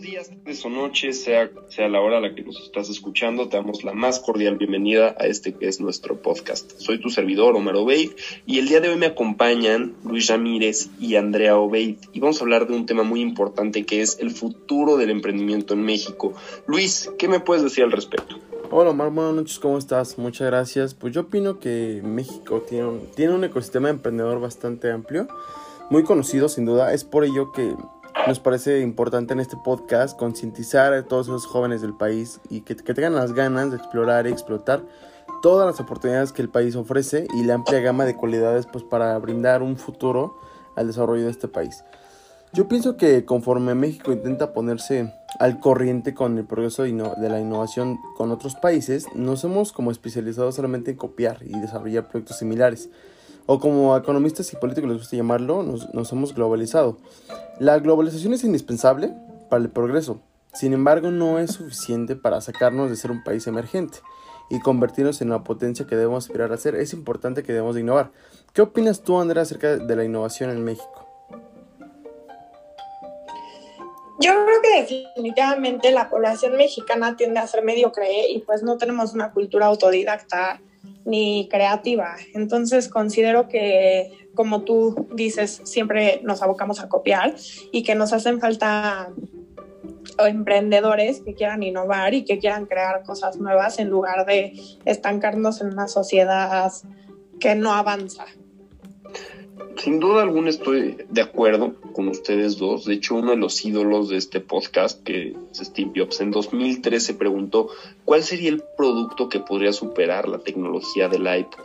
días, 0.00 0.28
tardes 0.28 0.64
o 0.64 0.68
noches, 0.68 1.22
sea, 1.22 1.50
sea 1.68 1.88
la 1.88 2.00
hora 2.00 2.18
a 2.18 2.20
la 2.20 2.34
que 2.34 2.42
nos 2.42 2.60
estás 2.60 2.88
escuchando, 2.90 3.48
te 3.48 3.56
damos 3.56 3.84
la 3.84 3.92
más 3.92 4.20
cordial 4.20 4.56
bienvenida 4.56 5.14
a 5.18 5.26
este 5.26 5.54
que 5.54 5.68
es 5.68 5.80
nuestro 5.80 6.20
podcast. 6.20 6.78
Soy 6.78 7.00
tu 7.00 7.10
servidor, 7.10 7.56
Omar 7.56 7.76
Obeid, 7.76 8.10
y 8.46 8.58
el 8.58 8.68
día 8.68 8.80
de 8.80 8.88
hoy 8.88 8.96
me 8.96 9.06
acompañan 9.06 9.94
Luis 10.04 10.28
Ramírez 10.28 10.88
y 11.00 11.16
Andrea 11.16 11.56
Obeid, 11.56 11.96
y 12.12 12.20
vamos 12.20 12.40
a 12.40 12.44
hablar 12.44 12.66
de 12.66 12.74
un 12.74 12.86
tema 12.86 13.02
muy 13.02 13.20
importante 13.20 13.86
que 13.86 14.00
es 14.02 14.18
el 14.20 14.30
futuro 14.30 14.96
del 14.96 15.10
emprendimiento 15.10 15.74
en 15.74 15.82
México. 15.82 16.34
Luis, 16.66 17.10
¿qué 17.18 17.28
me 17.28 17.40
puedes 17.40 17.62
decir 17.62 17.84
al 17.84 17.92
respecto? 17.92 18.36
Hola 18.70 18.90
Omar, 18.90 19.10
buenas 19.10 19.34
noches, 19.34 19.58
¿cómo 19.58 19.78
estás? 19.78 20.18
Muchas 20.18 20.48
gracias. 20.48 20.94
Pues 20.94 21.14
yo 21.14 21.22
opino 21.22 21.60
que 21.60 22.00
México 22.04 22.64
tiene 22.68 22.86
un, 22.86 23.00
tiene 23.14 23.32
un 23.34 23.44
ecosistema 23.44 23.90
emprendedor 23.90 24.40
bastante 24.40 24.90
amplio, 24.90 25.28
muy 25.88 26.02
conocido 26.02 26.48
sin 26.48 26.66
duda, 26.66 26.92
es 26.92 27.04
por 27.04 27.24
ello 27.24 27.52
que 27.52 27.72
nos 28.26 28.40
parece 28.40 28.80
importante 28.80 29.34
en 29.34 29.40
este 29.40 29.56
podcast 29.56 30.18
concientizar 30.18 30.92
a 30.92 31.04
todos 31.04 31.28
esos 31.28 31.46
jóvenes 31.46 31.80
del 31.80 31.94
país 31.94 32.40
y 32.50 32.62
que, 32.62 32.74
tengan 32.74 33.14
las 33.14 33.32
ganas 33.32 33.70
de 33.70 33.76
explorar 33.76 34.26
y 34.26 34.30
explotar 34.30 34.82
todas 35.42 35.66
las 35.66 35.78
oportunidades 35.78 36.32
que 36.32 36.42
el 36.42 36.48
país 36.48 36.74
ofrece 36.74 37.28
y 37.34 37.44
la 37.44 37.54
amplia 37.54 37.80
gama 37.80 38.04
de 38.04 38.16
cualidades 38.16 38.66
pues 38.66 38.82
para 38.82 39.16
brindar 39.18 39.62
un 39.62 39.76
futuro 39.76 40.36
al 40.74 40.88
desarrollo 40.88 41.24
de 41.24 41.30
este 41.30 41.46
país. 41.46 41.84
Yo 42.52 42.66
pienso 42.66 42.96
que 42.96 43.24
conforme 43.24 43.74
México 43.74 44.10
intenta 44.10 44.52
ponerse 44.52 45.14
al 45.38 45.60
corriente 45.60 46.14
con 46.14 46.36
el 46.36 46.46
progreso 46.46 46.82
de 46.82 47.28
la 47.28 47.40
innovación 47.40 47.98
con 48.16 48.32
otros 48.32 48.56
países, 48.56 49.06
nos 49.14 49.44
hemos 49.44 49.72
como 49.72 49.92
especializado 49.92 50.50
solamente 50.50 50.92
en 50.92 50.96
copiar 50.96 51.38
y 51.42 51.58
desarrollar 51.60 52.08
proyectos 52.08 52.38
similares 52.38 52.88
o 53.46 53.60
como 53.60 53.96
economistas 53.96 54.52
y 54.52 54.56
políticos 54.56 54.90
les 54.90 54.98
gusta 54.98 55.16
llamarlo, 55.16 55.62
nos, 55.62 56.12
hemos 56.12 56.34
globalizado. 56.34 56.98
La 57.58 57.78
globalización 57.78 58.34
es 58.34 58.44
indispensable 58.44 59.14
para 59.48 59.62
el 59.62 59.70
progreso, 59.70 60.20
sin 60.52 60.72
embargo 60.72 61.10
no 61.10 61.38
es 61.38 61.52
suficiente 61.52 62.16
para 62.16 62.40
sacarnos 62.40 62.90
de 62.90 62.96
ser 62.96 63.10
un 63.10 63.22
país 63.22 63.46
emergente 63.46 63.98
y 64.50 64.60
convertirnos 64.60 65.22
en 65.22 65.30
la 65.30 65.42
potencia 65.44 65.86
que 65.86 65.96
debemos 65.96 66.26
aspirar 66.26 66.52
a 66.52 66.56
ser. 66.56 66.74
Es 66.74 66.92
importante 66.92 67.42
que 67.42 67.52
debemos 67.52 67.74
de 67.74 67.80
innovar. 67.80 68.10
¿Qué 68.52 68.62
opinas 68.62 69.02
tú, 69.02 69.18
Andrea, 69.18 69.42
acerca 69.42 69.76
de 69.76 69.96
la 69.96 70.04
innovación 70.04 70.50
en 70.50 70.64
México? 70.64 71.06
Yo 74.18 74.32
creo 74.32 74.62
que 74.62 74.80
definitivamente 74.80 75.90
la 75.90 76.08
población 76.08 76.56
mexicana 76.56 77.16
tiende 77.16 77.38
a 77.38 77.46
ser 77.46 77.62
mediocre 77.62 78.30
y 78.30 78.38
pues 78.40 78.62
no 78.62 78.78
tenemos 78.78 79.12
una 79.12 79.30
cultura 79.30 79.66
autodidacta 79.66 80.60
ni 81.06 81.48
creativa. 81.48 82.16
Entonces 82.34 82.88
considero 82.88 83.48
que, 83.48 84.28
como 84.34 84.62
tú 84.62 85.08
dices, 85.14 85.62
siempre 85.64 86.20
nos 86.22 86.42
abocamos 86.42 86.80
a 86.80 86.88
copiar 86.88 87.34
y 87.72 87.84
que 87.84 87.94
nos 87.94 88.12
hacen 88.12 88.40
falta 88.40 89.08
emprendedores 90.18 91.20
que 91.20 91.34
quieran 91.34 91.62
innovar 91.62 92.14
y 92.14 92.24
que 92.24 92.38
quieran 92.38 92.66
crear 92.66 93.02
cosas 93.04 93.38
nuevas 93.38 93.78
en 93.78 93.88
lugar 93.88 94.26
de 94.26 94.52
estancarnos 94.84 95.60
en 95.60 95.68
una 95.68 95.88
sociedad 95.88 96.72
que 97.38 97.54
no 97.54 97.72
avanza. 97.72 98.26
Sin 99.78 100.00
duda 100.00 100.22
alguna 100.22 100.50
estoy 100.50 100.96
de 101.08 101.20
acuerdo 101.20 101.74
con 101.92 102.08
ustedes 102.08 102.58
dos. 102.58 102.84
De 102.84 102.94
hecho, 102.94 103.14
uno 103.14 103.30
de 103.30 103.36
los 103.36 103.64
ídolos 103.64 104.08
de 104.08 104.16
este 104.16 104.40
podcast, 104.40 105.02
que 105.02 105.36
es 105.52 105.58
Steve 105.58 105.92
Jobs, 105.94 106.20
en 106.20 106.30
2013 106.30 107.14
preguntó 107.14 107.68
cuál 108.04 108.22
sería 108.22 108.50
el 108.50 108.62
producto 108.76 109.28
que 109.28 109.40
podría 109.40 109.72
superar 109.72 110.28
la 110.28 110.38
tecnología 110.38 111.08
del 111.08 111.22
iPod. 111.22 111.64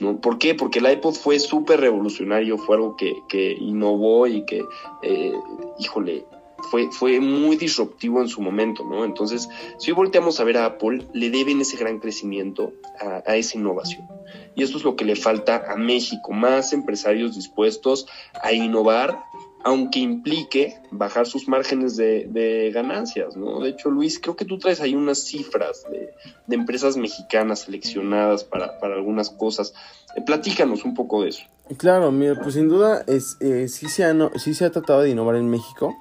¿No? 0.00 0.20
¿Por 0.20 0.38
qué? 0.38 0.54
Porque 0.54 0.78
el 0.78 0.90
iPod 0.90 1.14
fue 1.14 1.38
súper 1.38 1.80
revolucionario, 1.80 2.58
fue 2.58 2.76
algo 2.76 2.96
que, 2.96 3.14
que 3.28 3.52
innovó 3.52 4.26
y 4.26 4.44
que, 4.44 4.64
eh, 5.02 5.32
híjole, 5.78 6.24
fue, 6.70 6.90
fue 6.90 7.20
muy 7.20 7.56
disruptivo 7.56 8.20
en 8.20 8.28
su 8.28 8.40
momento, 8.40 8.84
¿no? 8.84 9.04
Entonces, 9.04 9.48
si 9.78 9.90
hoy 9.90 9.96
volteamos 9.96 10.40
a 10.40 10.44
ver 10.44 10.58
a 10.58 10.66
Apple, 10.66 11.06
le 11.12 11.30
deben 11.30 11.60
ese 11.60 11.76
gran 11.76 11.98
crecimiento 11.98 12.72
a, 13.00 13.22
a, 13.30 13.36
esa 13.36 13.58
innovación. 13.58 14.06
Y 14.54 14.62
esto 14.62 14.78
es 14.78 14.84
lo 14.84 14.96
que 14.96 15.04
le 15.04 15.16
falta 15.16 15.64
a 15.68 15.76
México, 15.76 16.32
más 16.32 16.72
empresarios 16.72 17.34
dispuestos 17.34 18.06
a 18.42 18.52
innovar, 18.52 19.18
aunque 19.64 20.00
implique 20.00 20.80
bajar 20.90 21.26
sus 21.26 21.48
márgenes 21.48 21.96
de, 21.96 22.70
ganancias, 22.74 23.36
¿no? 23.36 23.60
De 23.60 23.70
hecho, 23.70 23.90
Luis, 23.90 24.18
creo 24.18 24.36
que 24.36 24.44
tú 24.44 24.58
traes 24.58 24.80
ahí 24.80 24.94
unas 24.94 25.18
cifras 25.18 25.84
de, 25.90 26.12
empresas 26.54 26.96
mexicanas 26.96 27.60
seleccionadas 27.60 28.44
para, 28.44 28.78
para 28.78 28.94
algunas 28.94 29.30
cosas. 29.30 29.74
Eh, 30.16 30.22
platícanos 30.24 30.84
un 30.84 30.94
poco 30.94 31.22
de 31.22 31.30
eso. 31.30 31.44
Claro, 31.78 32.10
mira, 32.12 32.34
pues 32.34 32.54
sin 32.54 32.68
duda 32.68 33.04
es, 33.06 33.36
eh, 33.40 33.68
sí, 33.68 33.88
se 33.88 34.04
ha, 34.04 34.14
sí 34.36 34.54
se 34.54 34.64
ha 34.64 34.70
tratado 34.70 35.02
de 35.02 35.10
innovar 35.10 35.36
en 35.36 35.48
México 35.48 35.96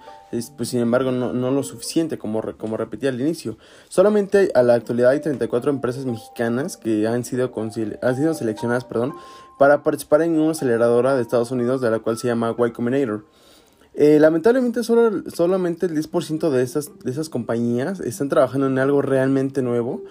pues 0.56 0.70
sin 0.70 0.80
embargo 0.80 1.12
no, 1.12 1.34
no, 1.34 1.52
lo 1.52 1.64
suficiente 1.64 2.18
como, 2.18 2.42
como 2.58 2.78
repetí 2.78 3.08
al 3.08 3.20
inicio. 3.20 3.58
Solamente 3.90 4.52
a 4.56 4.64
la 4.64 4.76
actualidad 4.76 5.12
hay 5.12 5.20
34 5.20 5.72
empresas 5.72 6.06
mexicanas 6.06 6.78
que 6.78 7.06
han 7.08 7.26
sido, 7.26 7.52
han 8.02 8.16
sido 8.16 8.34
seleccionadas 8.34 8.86
perdón, 8.86 9.14
para 9.58 9.84
participar 9.84 10.22
en 10.22 10.40
una 10.40 10.52
aceleradora 10.52 11.16
de 11.16 11.22
Estados 11.22 11.52
Unidos 11.52 11.82
de 11.82 11.92
la 11.92 12.00
cual 12.00 12.18
se 12.18 12.28
llama 12.28 12.56
Y 12.58 12.72
Combinator. 12.72 13.26
Eh, 13.94 14.20
lamentablemente 14.20 14.84
solo, 14.84 15.24
solamente 15.30 15.86
el 15.86 15.96
10% 15.96 16.50
de 16.50 16.64
esas, 16.64 16.92
de 17.04 17.12
esas 17.12 17.30
compañías 17.30 18.00
están 18.00 18.30
trabajando 18.30 18.68
en 18.68 18.80
algo 18.80 19.02
realmente 19.02 19.62
nuevo, 19.62 20.04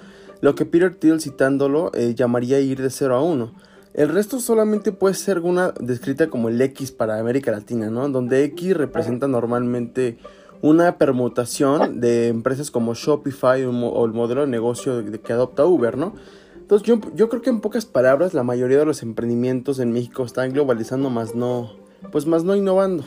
lo 0.43 0.55
que 0.55 0.67
Peter 0.67 0.95
Thiel 0.95 1.21
citándolo 1.21 1.91
eh, 1.95 2.15
llamaría 2.15 2.61
ir 2.61 2.81
de 2.83 2.91
0 2.91 3.15
a 3.15 3.23
1. 3.23 3.53
El 3.95 4.09
resto 4.11 4.39
solamente 4.39 4.93
puede 4.93 5.15
ser 5.15 5.41
una 5.41 5.73
descrita 5.81 6.29
como 6.29 6.49
el 6.49 6.61
X 6.61 6.93
para 6.93 7.19
América 7.19 7.51
Latina, 7.51 7.91
¿no? 7.91 8.09
Donde 8.09 8.45
X 8.45 8.77
representa 8.77 9.27
normalmente 9.27 10.19
una 10.63 10.97
permutación 10.97 12.01
de 12.01 12.29
empresas 12.29 12.71
como 12.71 12.95
Shopify 12.95 13.65
o 13.65 14.05
el 14.05 14.13
modelo 14.13 14.43
de 14.43 14.47
negocio 14.47 15.03
que 15.23 15.33
adopta 15.33 15.65
Uber, 15.65 15.97
¿no? 15.97 16.15
Entonces 16.55 16.87
yo, 16.87 17.01
yo 17.17 17.29
creo 17.29 17.43
que 17.43 17.51
en 17.51 17.61
pocas 17.61 17.85
palabras 17.85 18.33
la 18.33 18.45
mayoría 18.45 18.79
de 18.79 18.85
los 18.85 19.03
emprendimientos 19.03 19.81
en 19.81 19.91
México 19.91 20.23
están 20.25 20.53
globalizando 20.53 21.11
más 21.11 21.35
no, 21.35 21.73
pues 22.13 22.27
más 22.27 22.45
no 22.45 22.55
innovando. 22.55 23.05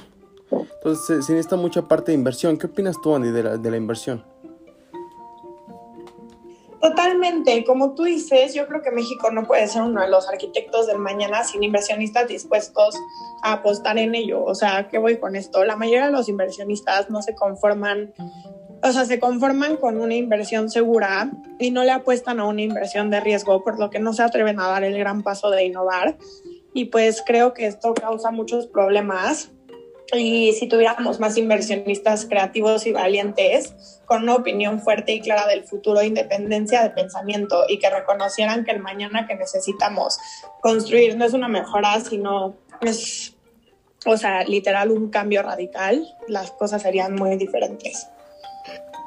Entonces 0.62 1.26
se, 1.26 1.34
necesita 1.34 1.56
mucha 1.56 1.82
parte 1.84 2.12
de 2.12 2.18
inversión. 2.18 2.58
¿Qué 2.58 2.68
opinas 2.68 3.00
tú, 3.02 3.16
Andy, 3.16 3.32
de 3.32 3.72
la 3.72 3.78
inversión? 3.78 4.24
Totalmente, 6.84 7.64
como 7.64 7.94
tú 7.96 8.04
dices, 8.04 8.54
yo 8.54 8.68
creo 8.68 8.82
que 8.82 8.92
México 8.92 9.32
no 9.32 9.48
puede 9.48 9.70
ser 9.70 9.84
uno 9.84 10.02
de 10.02 10.10
los 10.10 10.28
arquitectos 10.28 10.86
del 10.86 10.98
mañana 10.98 11.46
sin 11.46 11.64
inversionistas 11.64 12.28
dispuestos 12.28 13.00
a 13.42 13.54
apostar 13.54 13.98
en 13.98 14.14
ello. 14.16 14.44
O 14.44 14.54
sea, 14.54 14.90
¿qué 14.90 14.98
voy 14.98 15.16
con 15.16 15.38
esto? 15.38 15.64
La 15.64 15.78
mayoría 15.78 16.08
de 16.08 16.12
los 16.12 16.28
inversionistas 16.28 17.10
no 17.10 17.22
se 17.22 17.36
conforman, 17.36 18.14
o 18.84 18.92
sea, 18.92 19.06
se 19.06 19.18
conforman 19.18 19.78
con 19.78 19.98
una 19.98 20.16
inversión 20.16 20.70
segura 20.70 21.32
y 21.58 21.72
no 21.72 21.86
le 21.86 21.92
apuestan 21.92 22.42
a 22.42 22.46
una 22.46 22.64
inversión 22.64 23.10
de 23.10 23.22
riesgo, 23.22 23.64
por 23.64 23.80
lo 23.80 23.90
que 23.90 24.00
no 24.00 24.12
se 24.12 24.24
atreven 24.24 24.60
a 24.60 24.68
dar 24.68 24.84
el 24.84 24.98
gran 24.98 25.24
paso 25.24 25.52
de 25.52 25.64
innovar. 25.64 26.18
Y 26.74 26.86
pues 26.86 27.24
creo 27.26 27.54
que 27.54 27.66
esto 27.66 27.94
causa 27.94 28.30
muchos 28.32 28.68
problemas 28.68 29.54
y 30.12 30.54
si 30.54 30.68
tuviéramos 30.68 31.20
más 31.20 31.38
inversionistas 31.38 32.26
creativos 32.26 32.86
y 32.86 32.92
valientes, 32.92 34.02
con 34.06 34.24
una 34.24 34.36
opinión 34.36 34.82
fuerte 34.82 35.14
y 35.14 35.22
clara 35.22 35.48
del 35.48 35.64
futuro, 35.64 36.04
independencia 36.04 36.84
de 36.84 36.90
pensamiento 36.90 37.64
y 37.68 37.80
que 37.80 37.90
reconocieran 37.90 38.64
que 38.64 38.72
el 38.72 38.80
mañana 38.80 39.28
que 39.28 39.36
necesitamos 39.36 40.20
construir 40.62 41.18
no 41.18 41.26
es 41.26 41.34
una 41.34 41.48
mejora, 41.48 42.00
sino 42.02 42.56
es, 42.82 43.36
o 44.06 44.18
sea, 44.18 44.44
literal 44.44 44.92
un 44.92 45.10
cambio 45.10 45.42
radical, 45.42 46.06
las 46.28 46.52
cosas 46.52 46.82
serían 46.82 47.16
muy 47.16 47.38
diferentes. 47.38 48.08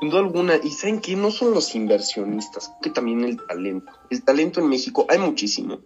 Sin 0.01 0.11
duda 0.11 0.21
alguna, 0.21 0.57
y 0.63 0.71
saben 0.71 1.01
que 1.01 1.17
no 1.17 1.31
son 1.31 1.55
los 1.55 1.75
inversionistas, 1.75 2.73
que 2.83 2.91
también 2.91 3.25
el 3.25 3.39
talento. 3.47 3.93
El 4.11 4.23
talento 4.25 4.61
en 4.61 4.69
México 4.69 5.07
hay 5.09 5.19
muchísimo, 5.19 5.79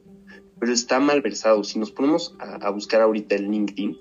pero 0.58 0.72
está 0.72 0.98
mal 0.98 1.20
versado. 1.20 1.62
Si 1.62 1.78
nos 1.78 1.92
ponemos 1.92 2.34
a, 2.40 2.54
a 2.66 2.70
buscar 2.70 3.02
ahorita 3.02 3.36
el 3.36 3.48
LinkedIn, 3.50 3.96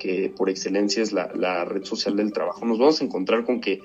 que 0.00 0.32
por 0.36 0.50
excelencia 0.50 1.02
es 1.02 1.12
la, 1.12 1.64
red 1.64 1.84
social 1.84 2.16
del 2.16 2.32
trabajo, 2.32 2.64
nos 2.64 2.78
vamos 2.78 3.00
a 3.00 3.04
encontrar 3.04 3.44
con 3.44 3.60
que 3.60 3.80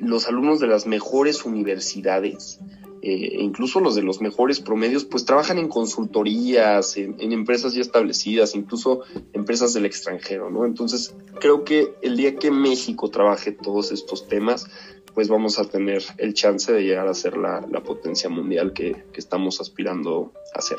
los 0.00 0.28
alumnos 0.28 0.60
de 0.60 0.66
las 0.66 0.86
mejores 0.86 1.44
universidades, 1.44 2.58
eh, 3.00 3.36
incluso 3.38 3.80
los 3.80 3.94
de 3.94 4.02
los 4.02 4.20
mejores 4.20 4.60
promedios, 4.60 5.04
pues 5.04 5.24
trabajan 5.24 5.58
en 5.58 5.68
consultorías, 5.68 6.96
en, 6.96 7.16
en, 7.20 7.32
empresas 7.32 7.74
ya 7.74 7.82
establecidas, 7.82 8.54
incluso 8.54 9.02
empresas 9.32 9.72
del 9.72 9.86
extranjero, 9.86 10.50
¿no? 10.50 10.66
Entonces, 10.66 11.14
creo 11.38 11.64
que 11.64 11.94
el 12.02 12.16
día 12.16 12.36
que 12.36 12.50
México 12.50 13.10
trabaje 13.10 13.52
todos 13.52 13.92
estos 13.92 14.26
temas, 14.26 14.66
pues 15.14 15.28
vamos 15.28 15.58
a 15.58 15.64
tener 15.64 16.02
el 16.18 16.34
chance 16.34 16.72
de 16.72 16.82
llegar 16.82 17.06
a 17.06 17.14
ser 17.14 17.36
la, 17.36 17.64
la 17.70 17.82
potencia 17.82 18.28
mundial 18.28 18.72
que, 18.72 19.04
que, 19.12 19.20
estamos 19.20 19.60
aspirando 19.60 20.32
a 20.54 20.60
ser. 20.60 20.78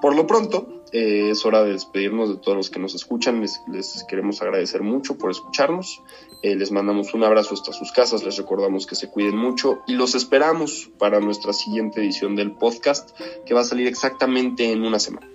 Por 0.00 0.16
lo 0.16 0.26
pronto, 0.26 0.82
eh, 0.92 1.30
es 1.30 1.44
hora 1.44 1.62
de 1.62 1.72
despedirnos 1.72 2.30
de 2.30 2.36
todos 2.36 2.56
los 2.56 2.70
que 2.70 2.80
nos 2.80 2.94
escuchan. 2.94 3.40
Les, 3.40 3.60
les 3.70 4.04
queremos 4.08 4.40
agradecer 4.40 4.82
mucho 4.82 5.18
por 5.18 5.30
escucharnos. 5.30 6.02
Eh, 6.42 6.56
les 6.56 6.72
mandamos 6.72 7.12
un 7.12 7.24
abrazo 7.24 7.54
hasta 7.54 7.72
sus 7.72 7.92
casas. 7.92 8.24
Les 8.24 8.36
recordamos 8.38 8.86
que 8.86 8.94
se 8.94 9.10
cuiden 9.10 9.36
mucho 9.36 9.80
y 9.86 9.94
los 9.94 10.14
esperamos 10.14 10.90
para 10.98 11.20
nuestra 11.20 11.52
siguiente 11.52 12.00
edición 12.00 12.34
del 12.34 12.52
podcast 12.52 13.10
que 13.44 13.54
va 13.54 13.60
a 13.60 13.64
salir 13.64 13.86
exactamente 13.86 14.72
en 14.72 14.84
una 14.84 14.98
semana. 14.98 15.28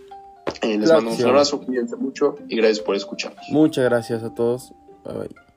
Eh, 0.61 0.77
les 0.77 0.89
mandamos 0.91 1.19
un 1.19 1.29
abrazo, 1.29 1.61
cuídense 1.61 1.95
mucho 1.95 2.35
y 2.49 2.57
gracias 2.57 2.79
por 2.79 2.95
escucharnos. 2.95 3.45
Muchas 3.49 3.85
gracias 3.85 4.23
a 4.23 4.33
todos. 4.33 4.73
Bye 5.03 5.13
bye. 5.13 5.50